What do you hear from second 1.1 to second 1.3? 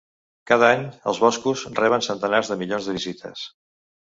els